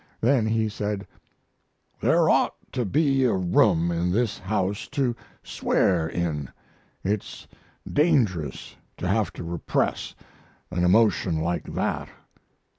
Then 0.19 0.47
he 0.47 0.67
said: 0.67 1.05
"There 1.99 2.27
ought 2.27 2.55
to 2.71 2.85
be 2.85 3.23
a 3.25 3.33
room 3.35 3.91
in 3.91 4.09
this 4.11 4.39
house 4.39 4.87
to 4.87 5.15
swear 5.43 6.07
in. 6.09 6.49
It's 7.03 7.47
dangerous 7.87 8.75
to 8.97 9.07
have 9.07 9.31
to 9.33 9.43
repress 9.43 10.15
an 10.71 10.83
emotion 10.83 11.39
like 11.39 11.65
that." 11.75 12.09